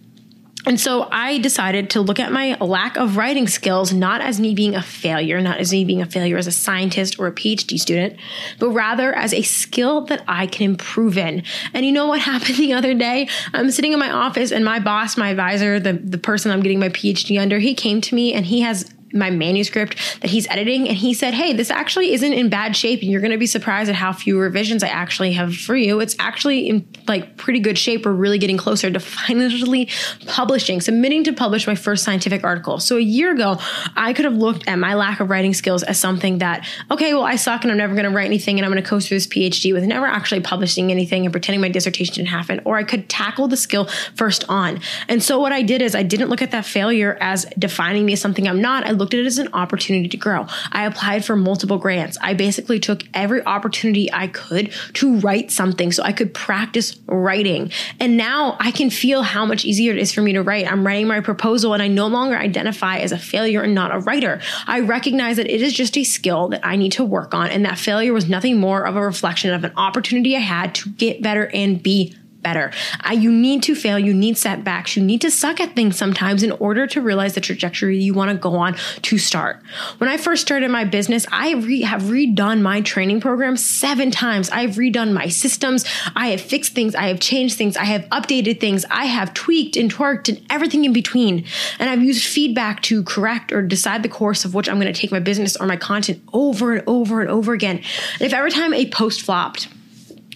And 0.66 0.80
so 0.80 1.08
I 1.12 1.38
decided 1.38 1.92
to 1.92 2.02
look 2.02 2.20
at 2.20 2.32
my 2.32 2.58
lack 2.60 2.98
of 2.98 3.16
writing 3.16 3.48
skills 3.48 3.94
not 3.94 4.22
as 4.22 4.40
me 4.40 4.54
being 4.54 4.76
a 4.76 4.82
failure, 4.82 5.40
not 5.40 5.60
as 5.60 5.72
me 5.72 5.86
being 5.86 6.02
a 6.02 6.06
failure 6.06 6.38
as 6.38 6.48
a 6.48 6.52
scientist 6.52 7.20
or 7.20 7.28
a 7.28 7.32
PhD 7.32 7.80
student, 7.80 8.18
but 8.60 8.72
rather 8.72 9.14
as 9.14 9.34
a 9.34 9.44
skill 9.44 10.02
that 10.06 10.24
I 10.28 10.46
can 10.48 10.66
improve 10.72 11.18
in. 11.18 11.44
And 11.74 11.86
you 11.86 11.92
know 11.92 12.08
what 12.08 12.20
happened 12.34 12.58
the 12.58 12.74
other 12.74 12.94
day? 12.94 13.30
I'm 13.54 13.72
sitting 13.72 13.94
in 13.94 14.00
my 14.00 14.12
office 14.12 14.52
and 14.52 14.66
my 14.66 14.80
boss, 14.80 15.16
my 15.16 15.30
advisor, 15.30 15.80
the, 15.80 15.94
the 15.94 16.18
person 16.18 16.52
I'm 16.52 16.62
getting 16.62 16.80
my 16.80 16.90
PhD 16.90 17.40
under, 17.40 17.60
he 17.60 17.74
came 17.74 18.02
to 18.02 18.16
me 18.16 18.34
and 18.34 18.46
he 18.46 18.62
has 18.62 18.92
my 19.14 19.30
manuscript 19.30 19.98
that 20.22 20.30
he's 20.30 20.48
editing 20.50 20.88
and 20.88 20.98
he 20.98 21.14
said 21.14 21.34
hey 21.34 21.54
this 21.54 21.70
actually 21.70 22.14
isn't 22.14 22.34
in 22.34 22.50
bad 22.50 22.76
shape 22.76 23.02
and 23.02 23.12
you're 23.12 23.22
going 23.22 23.32
to 23.32 23.38
be 23.38 23.46
surprised 23.46 23.90
at 23.90 23.96
how 23.96 24.12
few 24.12 24.40
revisions 24.40 24.84
i 24.84 24.88
actually 24.88 25.34
have 25.34 25.56
for 25.56 25.76
you. 25.76 26.00
It's 26.00 26.16
actually 26.20 26.68
in 26.68 26.88
like 27.08 27.38
pretty 27.38 27.60
good 27.60 27.78
shape. 27.78 28.06
We're 28.06 28.14
really 28.14 28.38
getting 28.38 28.58
closer 28.58 28.90
to 28.92 29.00
finally 29.18 29.90
publishing. 30.26 30.82
Submitting 30.82 31.24
to 31.26 31.34
publish 31.34 31.68
my 31.68 31.76
first 31.76 32.04
scientific 32.04 32.44
article. 32.44 32.80
So 32.80 32.98
a 32.98 33.02
year 33.02 33.32
ago 33.34 33.58
i 33.96 34.14
could 34.14 34.26
have 34.26 34.36
looked 34.36 34.68
at 34.68 34.78
my 34.80 34.94
lack 34.94 35.20
of 35.20 35.30
writing 35.30 35.54
skills 35.54 35.84
as 35.84 36.00
something 36.00 36.40
that 36.40 36.68
okay 36.92 37.14
well 37.14 37.24
i 37.24 37.36
suck 37.36 37.64
and 37.64 37.72
i'm 37.72 37.78
never 37.78 37.94
going 37.94 38.06
to 38.06 38.16
write 38.16 38.26
anything 38.26 38.58
and 38.58 38.66
i'm 38.66 38.72
going 38.72 38.82
to 38.82 38.88
coast 38.88 39.08
through 39.08 39.18
this 39.18 39.28
phd 39.28 39.74
with 39.74 39.84
never 39.84 40.06
actually 40.06 40.42
publishing 40.42 40.92
anything 40.92 41.26
and 41.26 41.34
pretending 41.34 41.62
my 41.62 41.70
dissertation 41.70 42.16
didn't 42.16 42.30
happen 42.30 42.62
or 42.66 42.78
i 42.78 42.84
could 42.84 43.10
tackle 43.10 43.48
the 43.48 43.58
skill 43.58 43.86
first 44.16 44.44
on. 44.50 44.80
And 45.08 45.22
so 45.22 45.40
what 45.40 45.52
i 45.52 45.62
did 45.62 45.82
is 45.82 45.96
i 45.96 46.04
didn't 46.04 46.30
look 46.30 46.42
at 46.42 46.52
that 46.52 46.66
failure 46.66 47.18
as 47.20 47.46
defining 47.58 48.06
me 48.06 48.14
as 48.14 48.22
something 48.22 48.48
i'm 48.48 48.62
not. 48.62 48.86
I 48.86 48.92
looked 48.98 49.14
at 49.14 49.20
it 49.20 49.26
as 49.26 49.38
an 49.38 49.50
opportunity 49.54 50.08
to 50.10 50.18
grow. 50.18 50.48
I 50.72 50.86
applied 50.86 51.26
for 51.26 51.36
multiple 51.36 51.78
grants. 51.78 52.18
I 52.22 52.34
basically 52.34 52.80
took 52.80 53.04
every 53.14 53.44
opportunity 53.46 54.12
I 54.12 54.28
could 54.28 54.74
to 54.94 55.20
write 55.20 55.52
something 55.52 55.92
so 55.92 56.04
I 56.04 56.12
could 56.12 56.34
practice 56.34 56.98
writing. 57.08 57.72
And 58.00 58.18
now 58.18 58.58
I 58.60 58.72
can 58.72 58.90
feel 58.90 59.24
how 59.24 59.46
much 59.46 59.66
easier 59.66 59.92
it 59.92 60.00
is 60.00 60.12
for 60.12 60.22
me 60.22 60.34
to 60.34 60.42
write. 60.42 60.72
I'm 60.72 60.86
writing 60.86 61.08
my 61.08 61.22
proposal 61.22 61.74
and 61.74 61.84
I 61.84 61.88
no 61.88 62.08
longer 62.08 62.36
identify 62.38 62.98
as 62.98 63.12
a 63.12 63.18
failure 63.18 63.62
and 63.62 63.74
not 63.74 63.96
a 63.96 64.00
writer. 64.00 64.42
I 64.66 64.82
recognize 64.82 65.38
that 65.38 65.48
it 65.48 65.62
is 65.62 65.74
just 65.74 65.98
a 65.98 66.04
skill 66.04 66.50
that 66.50 66.66
I 66.66 66.76
need 66.76 66.94
to 66.94 67.06
work 67.06 67.34
on. 67.34 67.50
And 67.50 67.66
that 67.66 67.78
failure 67.78 68.14
was 68.14 68.30
nothing 68.30 68.60
more 68.60 68.86
of 68.86 68.96
a 68.96 69.02
reflection 69.06 69.54
of 69.54 69.64
an 69.64 69.74
opportunity 69.78 70.36
I 70.36 70.40
had 70.40 70.76
to 70.76 70.90
get 70.90 71.22
better 71.22 71.50
and 71.54 71.82
be 71.82 72.16
better. 72.48 72.72
Uh, 73.06 73.12
you 73.12 73.30
need 73.30 73.62
to 73.64 73.76
fail. 73.76 74.00
You 74.00 74.14
need 74.14 74.38
setbacks. 74.38 74.96
You 74.96 75.04
need 75.04 75.22
to 75.22 75.30
suck 75.30 75.60
at 75.60 75.76
things 75.76 75.98
sometimes 75.98 76.44
in 76.44 76.54
order 76.54 76.88
to 76.88 77.02
realize 77.02 77.34
the 77.36 77.42
trajectory 77.42 77.98
you 77.98 78.14
want 78.14 78.32
to 78.32 78.38
go 78.38 78.56
on 78.56 78.76
to 79.02 79.18
start. 79.18 79.62
When 79.98 80.10
I 80.10 80.16
first 80.16 80.44
started 80.44 80.72
my 80.72 80.86
business, 80.86 81.26
I 81.30 81.56
re- 81.56 81.82
have 81.82 82.04
redone 82.04 82.62
my 82.62 82.80
training 82.80 83.20
program 83.20 83.58
seven 83.58 84.12
times. 84.12 84.50
I've 84.50 84.76
redone 84.76 85.12
my 85.12 85.28
systems. 85.28 85.84
I 86.16 86.28
have 86.30 86.40
fixed 86.40 86.74
things. 86.74 86.96
I 86.96 87.08
have 87.12 87.20
changed 87.20 87.58
things. 87.58 87.76
I 87.76 87.84
have 87.84 88.04
updated 88.18 88.62
things. 88.62 88.86
I 88.90 89.06
have 89.06 89.34
tweaked 89.34 89.76
and 89.76 89.94
twerked 89.94 90.30
and 90.30 90.40
everything 90.50 90.86
in 90.86 90.94
between. 90.94 91.44
And 91.80 91.90
I've 91.90 92.02
used 92.02 92.26
feedback 92.26 92.82
to 92.84 93.04
correct 93.04 93.52
or 93.52 93.62
decide 93.62 94.04
the 94.04 94.10
course 94.22 94.46
of 94.46 94.54
which 94.54 94.70
I'm 94.70 94.80
going 94.80 94.94
to 94.94 95.00
take 95.02 95.12
my 95.12 95.20
business 95.20 95.58
or 95.58 95.66
my 95.68 95.76
content 95.76 96.24
over 96.32 96.76
and 96.76 96.84
over 96.88 97.20
and 97.20 97.30
over 97.30 97.52
again. 97.52 97.78
And 98.14 98.22
if 98.22 98.34
every 98.34 98.52
time 98.52 98.74
a 98.74 98.90
post 98.90 99.22
flopped, 99.22 99.68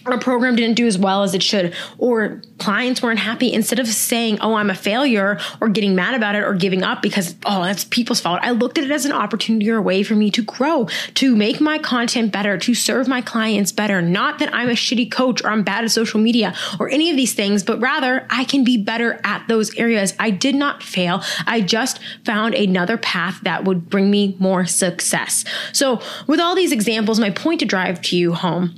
a 0.05 0.17
program 0.17 0.55
didn't 0.55 0.75
do 0.75 0.87
as 0.87 0.97
well 0.97 1.23
as 1.23 1.33
it 1.33 1.43
should, 1.43 1.73
or 1.97 2.41
clients 2.57 3.01
weren't 3.01 3.19
happy, 3.19 3.51
instead 3.51 3.79
of 3.79 3.87
saying, 3.87 4.39
Oh, 4.41 4.55
I'm 4.55 4.69
a 4.69 4.75
failure, 4.75 5.39
or 5.59 5.69
getting 5.69 5.95
mad 5.95 6.13
about 6.13 6.35
it, 6.35 6.43
or 6.43 6.53
giving 6.53 6.83
up 6.83 7.01
because, 7.01 7.35
oh, 7.45 7.63
that's 7.63 7.83
people's 7.85 8.19
fault, 8.19 8.39
I 8.41 8.51
looked 8.51 8.77
at 8.77 8.83
it 8.83 8.91
as 8.91 9.05
an 9.05 9.11
opportunity 9.11 9.69
or 9.69 9.77
a 9.77 9.81
way 9.81 10.03
for 10.03 10.15
me 10.15 10.31
to 10.31 10.41
grow, 10.41 10.87
to 11.15 11.35
make 11.35 11.61
my 11.61 11.77
content 11.77 12.31
better, 12.31 12.57
to 12.57 12.73
serve 12.73 13.07
my 13.07 13.21
clients 13.21 13.71
better. 13.71 14.01
Not 14.01 14.39
that 14.39 14.53
I'm 14.53 14.69
a 14.69 14.73
shitty 14.73 15.11
coach 15.11 15.43
or 15.43 15.49
I'm 15.49 15.63
bad 15.63 15.83
at 15.83 15.91
social 15.91 16.19
media 16.19 16.55
or 16.79 16.89
any 16.89 17.09
of 17.09 17.17
these 17.17 17.33
things, 17.33 17.63
but 17.63 17.79
rather 17.79 18.25
I 18.29 18.43
can 18.43 18.63
be 18.63 18.77
better 18.77 19.19
at 19.23 19.47
those 19.47 19.75
areas. 19.75 20.13
I 20.19 20.29
did 20.29 20.55
not 20.55 20.83
fail. 20.83 21.23
I 21.45 21.61
just 21.61 21.99
found 22.25 22.55
another 22.55 22.97
path 22.97 23.39
that 23.43 23.65
would 23.65 23.89
bring 23.89 24.09
me 24.09 24.35
more 24.39 24.65
success. 24.65 25.45
So, 25.73 26.01
with 26.27 26.39
all 26.39 26.55
these 26.55 26.71
examples, 26.71 27.19
my 27.19 27.29
point 27.29 27.59
to 27.59 27.65
drive 27.65 28.01
to 28.03 28.17
you 28.17 28.33
home 28.33 28.75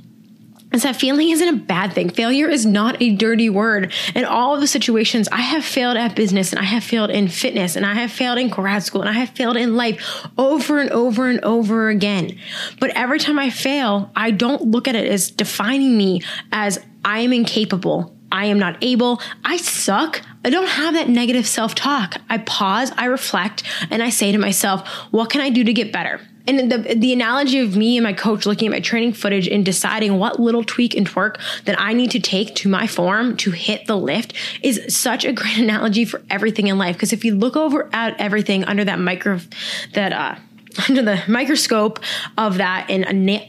is 0.74 0.82
that 0.82 0.96
failing 0.96 1.30
isn't 1.30 1.48
a 1.48 1.56
bad 1.56 1.92
thing. 1.92 2.10
Failure 2.10 2.48
is 2.48 2.66
not 2.66 3.00
a 3.00 3.14
dirty 3.14 3.48
word. 3.48 3.92
In 4.14 4.24
all 4.24 4.54
of 4.54 4.60
the 4.60 4.66
situations, 4.66 5.28
I 5.28 5.40
have 5.40 5.64
failed 5.64 5.96
at 5.96 6.16
business 6.16 6.52
and 6.52 6.58
I 6.58 6.64
have 6.64 6.84
failed 6.84 7.10
in 7.10 7.28
fitness 7.28 7.76
and 7.76 7.86
I 7.86 7.94
have 7.94 8.10
failed 8.10 8.38
in 8.38 8.48
grad 8.48 8.82
school 8.82 9.00
and 9.00 9.10
I 9.10 9.14
have 9.14 9.30
failed 9.30 9.56
in 9.56 9.76
life 9.76 10.26
over 10.36 10.80
and 10.80 10.90
over 10.90 11.28
and 11.28 11.42
over 11.44 11.88
again. 11.88 12.38
But 12.80 12.90
every 12.90 13.18
time 13.18 13.38
I 13.38 13.50
fail, 13.50 14.10
I 14.16 14.30
don't 14.30 14.62
look 14.62 14.88
at 14.88 14.96
it 14.96 15.10
as 15.10 15.30
defining 15.30 15.96
me 15.96 16.22
as 16.52 16.84
I 17.04 17.20
am 17.20 17.32
incapable. 17.32 18.13
I 18.34 18.46
am 18.46 18.58
not 18.58 18.76
able. 18.82 19.20
I 19.44 19.58
suck. 19.58 20.20
I 20.44 20.50
don't 20.50 20.66
have 20.66 20.94
that 20.94 21.08
negative 21.08 21.46
self 21.46 21.76
talk. 21.76 22.16
I 22.28 22.38
pause, 22.38 22.90
I 22.96 23.04
reflect, 23.04 23.62
and 23.90 24.02
I 24.02 24.10
say 24.10 24.32
to 24.32 24.38
myself, 24.38 24.86
what 25.12 25.30
can 25.30 25.40
I 25.40 25.50
do 25.50 25.62
to 25.62 25.72
get 25.72 25.92
better? 25.92 26.20
And 26.48 26.70
the 26.70 26.96
the 26.96 27.12
analogy 27.12 27.60
of 27.60 27.76
me 27.76 27.96
and 27.96 28.02
my 28.02 28.12
coach 28.12 28.44
looking 28.44 28.66
at 28.66 28.72
my 28.72 28.80
training 28.80 29.12
footage 29.12 29.46
and 29.46 29.64
deciding 29.64 30.18
what 30.18 30.40
little 30.40 30.64
tweak 30.64 30.96
and 30.96 31.08
twerk 31.08 31.36
that 31.64 31.80
I 31.80 31.92
need 31.92 32.10
to 32.10 32.20
take 32.20 32.56
to 32.56 32.68
my 32.68 32.88
form 32.88 33.36
to 33.38 33.52
hit 33.52 33.86
the 33.86 33.96
lift 33.96 34.34
is 34.62 34.94
such 34.94 35.24
a 35.24 35.32
great 35.32 35.56
analogy 35.66 36.04
for 36.04 36.20
everything 36.28 36.66
in 36.66 36.76
life. 36.76 36.96
Because 36.96 37.12
if 37.12 37.24
you 37.24 37.36
look 37.36 37.56
over 37.56 37.88
at 37.92 38.20
everything 38.20 38.64
under 38.64 38.84
that 38.84 38.98
micro, 38.98 39.38
that 39.92 40.12
uh, 40.12 40.34
under 40.88 41.02
the 41.02 41.22
microscope 41.28 42.00
of 42.38 42.58
that 42.58 42.86
and 42.90 43.04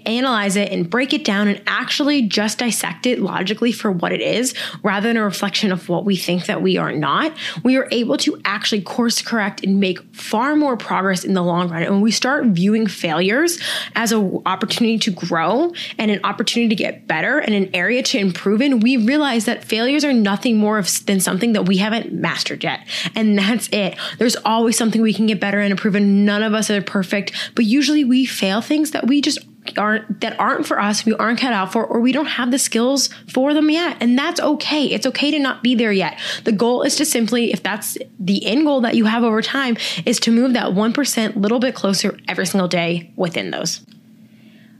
analyze 0.08 0.55
it 0.55 0.72
and 0.72 0.89
break 0.89 1.13
it 1.13 1.24
down 1.24 1.48
and 1.48 1.62
actually 1.67 2.22
just 2.24 2.60
dissect 2.60 3.05
it 3.05 3.20
logically 3.20 3.72
for 3.72 3.91
what 3.91 4.12
it 4.12 4.22
is 4.22 4.53
rather 4.84 5.08
than 5.08 5.17
a 5.17 5.24
reflection 5.24 5.72
of 5.72 5.89
what 5.89 6.05
we 6.05 6.15
think 6.15 6.46
that 6.46 6.62
we 6.62 6.77
are 6.77 6.91
not, 6.91 7.34
we 7.63 7.77
are 7.77 7.88
able 7.91 8.17
to 8.17 8.39
actually 8.46 8.82
course 8.82 9.22
correct 9.22 9.63
and 9.63 9.79
make 9.79 10.00
far 10.13 10.55
more 10.55 10.77
progress 10.77 11.24
in 11.24 11.34
the 11.34 11.44
long 11.44 11.70
run. 11.70 11.84
And 11.84 11.91
when 11.91 12.01
we 12.01 12.12
start 12.12 12.46
viewing 12.48 12.88
failures 12.88 13.60
as 13.96 14.12
an 14.12 14.41
opportunity 14.46 14.98
to 15.00 15.12
grow 15.12 15.74
and 15.98 16.12
an 16.12 16.20
opportunity 16.24 16.70
to 16.70 16.75
get 16.75 17.08
better 17.08 17.39
and 17.39 17.53
an 17.53 17.70
area 17.74 18.03
to 18.03 18.17
improve 18.17 18.62
in, 18.62 18.79
we 18.79 18.98
realize 18.98 19.46
that 19.46 19.63
failures 19.63 20.03
are 20.03 20.13
nothing 20.13 20.58
more 20.58 20.82
than 21.05 21.20
something 21.20 21.53
that 21.53 21.63
we 21.63 21.77
haven't 21.77 22.13
mastered 22.13 22.63
yet. 22.63 22.86
And 23.15 23.38
that's 23.38 23.70
it. 23.72 23.98
There's 24.17 24.36
always 24.38 24.77
something 24.77 25.01
we 25.01 25.13
can 25.13 25.25
get 25.25 25.39
better 25.39 25.60
and 25.60 25.72
improve, 25.72 25.96
and 25.96 26.25
none 26.25 26.44
of 26.44 26.53
us 26.53 26.70
are 26.70 26.82
perfect 26.82 27.14
perfect, 27.15 27.51
but 27.55 27.65
usually 27.65 28.03
we 28.03 28.25
fail 28.25 28.62
things 28.62 28.91
that 28.91 29.07
we 29.07 29.22
just 29.22 29.39
aren't 29.77 30.22
that 30.22 30.39
aren't 30.39 30.67
for 30.67 30.79
us, 30.79 31.05
we 31.05 31.13
aren't 31.15 31.39
cut 31.39 31.51
out 31.51 31.72
for, 31.72 31.84
or 31.86 32.00
we 32.00 32.12
don't 32.12 32.27
have 32.27 32.51
the 32.51 32.60
skills 32.60 33.10
for 33.27 33.53
them 33.53 33.69
yet. 33.69 33.98
And 34.00 34.17
that's 34.17 34.39
okay. 34.39 34.86
It's 34.86 35.07
okay 35.07 35.31
to 35.31 35.39
not 35.39 35.63
be 35.63 35.74
there 35.74 35.91
yet. 35.91 36.19
The 36.43 36.51
goal 36.51 36.84
is 36.84 36.95
to 36.98 37.05
simply, 37.05 37.51
if 37.51 37.63
that's 37.63 37.98
the 38.19 38.45
end 38.45 38.65
goal 38.65 38.81
that 38.81 38.95
you 38.95 39.05
have 39.05 39.24
over 39.24 39.41
time, 39.41 39.75
is 40.05 40.19
to 40.22 40.31
move 40.31 40.53
that 40.53 40.67
1% 40.67 41.36
little 41.36 41.60
bit 41.60 41.74
closer 41.74 42.17
every 42.27 42.45
single 42.45 42.67
day 42.67 43.12
within 43.15 43.50
those. 43.50 43.81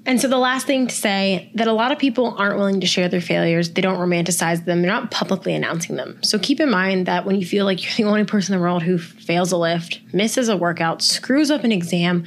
And 0.08 0.22
so, 0.22 0.28
the 0.28 0.38
last 0.38 0.68
thing 0.68 0.86
to 0.86 0.94
say 0.94 1.50
that 1.56 1.68
a 1.68 1.74
lot 1.74 1.92
of 1.92 1.98
people 1.98 2.36
aren't 2.38 2.58
willing 2.58 2.82
to 2.82 2.88
share 2.88 3.10
their 3.10 3.22
failures. 3.22 3.72
They 3.72 3.82
don't 3.82 3.98
romanticize 3.98 4.64
them. 4.64 4.82
They're 4.82 4.92
not 4.92 5.10
publicly 5.10 5.56
announcing 5.56 5.96
them. 5.96 6.22
So, 6.22 6.38
keep 6.38 6.60
in 6.60 6.70
mind 6.70 7.08
that 7.08 7.26
when 7.26 7.38
you 7.38 7.46
feel 7.46 7.66
like 7.66 7.84
you're 7.84 7.94
the 8.06 8.12
only 8.12 8.24
person 8.24 8.54
in 8.54 8.60
the 8.60 8.64
world 8.64 8.84
who 8.84 9.00
fails 9.00 9.52
a 9.52 9.58
lift, 9.58 10.02
misses 10.14 10.48
a 10.48 10.58
workout, 10.58 11.02
screws 11.02 11.50
up 11.50 11.64
an 11.64 11.72
exam, 11.72 12.24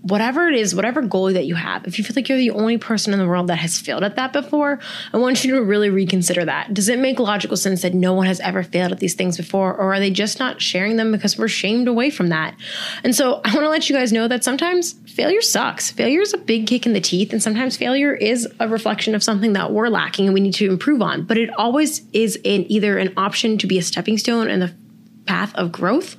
whatever 0.00 0.48
it 0.48 0.54
is, 0.54 0.74
whatever 0.74 1.02
goal 1.02 1.30
that 1.30 1.44
you 1.44 1.54
have, 1.54 1.86
if 1.86 1.98
you 1.98 2.04
feel 2.04 2.14
like 2.16 2.30
you're 2.30 2.38
the 2.38 2.50
only 2.50 2.78
person 2.78 3.12
in 3.12 3.18
the 3.18 3.26
world 3.26 3.48
that 3.48 3.56
has 3.56 3.78
failed 3.78 4.04
at 4.04 4.16
that 4.16 4.32
before, 4.32 4.78
I 5.12 5.18
want 5.18 5.44
you 5.44 5.56
to 5.56 5.62
really 5.62 5.90
reconsider 5.90 6.46
that. 6.46 6.72
Does 6.72 6.88
it 6.88 6.98
make 6.98 7.18
logical 7.18 7.58
sense 7.58 7.82
that 7.82 7.92
no 7.92 8.14
one 8.14 8.26
has 8.26 8.40
ever 8.40 8.62
failed 8.62 8.92
at 8.92 9.00
these 9.00 9.14
things 9.14 9.36
before, 9.36 9.74
or 9.74 9.92
are 9.92 10.00
they 10.00 10.10
just 10.10 10.38
not 10.38 10.62
sharing 10.62 10.96
them 10.96 11.12
because 11.12 11.36
we're 11.36 11.48
shamed 11.48 11.88
away 11.88 12.08
from 12.08 12.28
that? 12.28 12.54
And 13.04 13.14
so, 13.14 13.42
I 13.44 13.52
want 13.52 13.64
to 13.64 13.68
let 13.68 13.90
you 13.90 13.94
guys 13.94 14.14
know 14.14 14.28
that 14.28 14.44
sometimes 14.44 14.94
failure 15.06 15.42
sucks. 15.42 15.90
Failure 15.90 16.22
is 16.22 16.32
a 16.32 16.38
big 16.38 16.66
kick 16.66 16.86
in 16.86 16.94
the 16.94 17.00
teeth 17.00 17.17
teeth. 17.18 17.32
And 17.32 17.42
sometimes 17.42 17.76
failure 17.76 18.14
is 18.14 18.46
a 18.60 18.68
reflection 18.68 19.14
of 19.14 19.22
something 19.22 19.54
that 19.54 19.72
we're 19.72 19.88
lacking 19.88 20.26
and 20.26 20.34
we 20.34 20.40
need 20.40 20.54
to 20.54 20.70
improve 20.70 21.02
on. 21.02 21.24
But 21.24 21.38
it 21.38 21.50
always 21.58 22.02
is 22.12 22.36
in 22.44 22.70
either 22.70 22.98
an 22.98 23.12
option 23.16 23.58
to 23.58 23.66
be 23.66 23.78
a 23.78 23.82
stepping 23.82 24.18
stone 24.18 24.48
in 24.48 24.60
the 24.60 24.74
path 25.26 25.54
of 25.56 25.70
growth, 25.70 26.16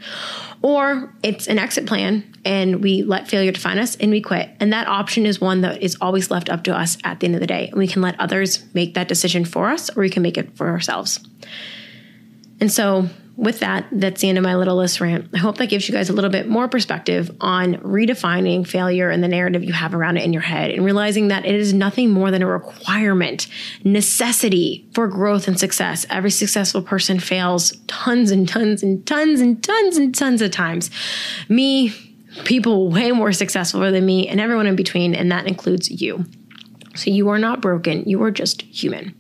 or 0.62 1.14
it's 1.24 1.48
an 1.48 1.58
exit 1.58 1.88
plan 1.88 2.24
and 2.46 2.84
we 2.84 3.02
let 3.02 3.28
failure 3.28 3.52
define 3.52 3.80
us 3.80 3.96
and 3.96 4.12
we 4.12 4.22
quit. 4.22 4.50
And 4.60 4.72
that 4.72 4.88
option 4.88 5.26
is 5.26 5.42
one 5.42 5.62
that 5.62 5.82
is 5.82 5.98
always 6.00 6.30
left 6.30 6.50
up 6.50 6.64
to 6.66 6.76
us 6.76 6.98
at 7.04 7.20
the 7.20 7.26
end 7.26 7.36
of 7.36 7.42
the 7.42 7.48
day. 7.48 7.70
And 7.70 7.78
we 7.78 7.88
can 7.88 8.02
let 8.02 8.20
others 8.20 8.64
make 8.74 8.94
that 8.94 9.08
decision 9.08 9.46
for 9.46 9.70
us 9.70 9.90
or 9.90 10.02
we 10.02 10.10
can 10.10 10.22
make 10.22 10.38
it 10.38 10.56
for 10.56 10.68
ourselves. 10.68 11.20
And 12.60 12.72
so 12.72 13.10
with 13.40 13.60
that, 13.60 13.88
that's 13.90 14.20
the 14.20 14.28
end 14.28 14.38
of 14.38 14.44
my 14.44 14.58
Little 14.58 14.76
Lyss 14.76 15.00
rant. 15.00 15.30
I 15.34 15.38
hope 15.38 15.58
that 15.60 15.68
gives 15.68 15.88
you 15.88 15.96
guys 15.96 16.10
a 16.10 16.14
little 16.14 16.30
bit 16.30 16.50
more 16.50 16.68
perspective 16.68 17.32
on 17.40 17.76
redefining 17.76 18.68
failure 18.68 19.10
and 19.10 19.24
the 19.24 19.30
narrative 19.30 19.64
you 19.64 19.72
have 19.72 19.96
around 19.96 20.18
it 20.18 20.26
in 20.26 20.34
your 20.34 20.42
head 20.42 20.72
and 20.72 20.84
realizing 20.84 21.30
that 21.30 21.46
it 21.46 21.56
is 21.56 21.74
nothing 21.74 22.10
more 22.10 22.32
than 22.32 22.42
a 22.42 22.46
requirement, 22.46 23.48
necessity 23.86 24.86
for 24.94 25.08
growth 25.08 25.48
and 25.48 25.58
success. 25.58 26.06
Every 26.10 26.32
successful 26.32 26.82
person 26.82 27.18
fails 27.18 27.72
tons 27.88 28.30
and 28.30 28.46
tons 28.46 28.84
and 28.84 29.08
tons 29.08 29.40
and 29.40 29.64
tons 29.64 29.96
and 29.96 30.14
tons 30.14 30.42
of 30.42 30.52
times. 30.52 30.92
Me, 31.48 31.94
people 32.44 32.90
way 32.90 33.14
more 33.14 33.32
successful 33.32 33.80
than 33.80 34.06
me, 34.06 34.28
and 34.28 34.42
everyone 34.42 34.68
in 34.68 34.76
between, 34.76 35.16
and 35.16 35.32
that 35.32 35.48
includes 35.48 35.90
you. 35.90 36.26
So 36.96 37.10
you 37.10 37.30
are 37.30 37.40
not 37.40 37.62
broken, 37.62 38.04
you 38.04 38.22
are 38.22 38.32
just 38.32 38.64
human. 38.64 39.16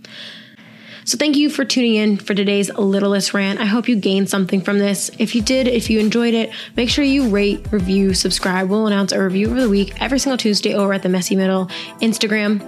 So 1.05 1.17
thank 1.17 1.35
you 1.35 1.49
for 1.49 1.65
tuning 1.65 1.95
in 1.95 2.17
for 2.17 2.33
today's 2.33 2.69
Little 2.75 3.11
Lyss 3.11 3.33
rant. 3.33 3.59
I 3.59 3.65
hope 3.65 3.87
you 3.87 3.95
gained 3.95 4.29
something 4.29 4.61
from 4.61 4.79
this. 4.79 5.09
If 5.17 5.33
you 5.33 5.41
did, 5.41 5.67
if 5.67 5.89
you 5.89 5.99
enjoyed 5.99 6.33
it, 6.33 6.51
make 6.75 6.89
sure 6.89 7.03
you 7.03 7.29
rate, 7.29 7.71
review, 7.71 8.13
subscribe. 8.13 8.69
We'll 8.69 8.87
announce 8.87 9.11
a 9.11 9.23
review 9.23 9.49
of 9.51 9.57
the 9.57 9.69
week 9.69 9.99
every 10.01 10.19
single 10.19 10.37
Tuesday 10.37 10.73
over 10.73 10.93
at 10.93 11.03
the 11.03 11.09
Messy 11.09 11.35
Middle 11.35 11.67
Instagram. 12.01 12.61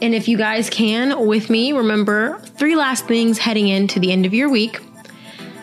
And 0.00 0.14
if 0.14 0.28
you 0.28 0.36
guys 0.36 0.70
can, 0.70 1.26
with 1.26 1.50
me, 1.50 1.72
remember 1.72 2.38
three 2.56 2.76
last 2.76 3.06
things 3.06 3.38
heading 3.38 3.68
into 3.68 3.98
the 3.98 4.12
end 4.12 4.26
of 4.26 4.34
your 4.34 4.48
week. 4.48 4.78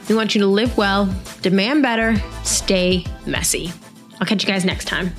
We 0.10 0.16
want 0.16 0.36
you 0.36 0.42
to 0.42 0.48
live 0.48 0.78
well, 0.78 1.14
demand 1.42 1.82
better, 1.82 2.16
stay 2.44 3.06
messy. 3.26 3.72
I'll 4.20 4.28
catch 4.28 4.44
you 4.44 4.48
guys 4.48 4.66
next 4.66 4.86
time. 4.86 5.14